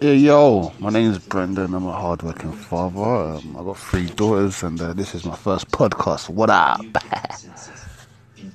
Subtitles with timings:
[0.00, 1.74] Yeah, yo, my name is Brendan.
[1.74, 3.00] I'm a hardworking father.
[3.00, 6.28] Um, I've got three daughters, and uh, this is my first podcast.
[6.28, 6.80] What up?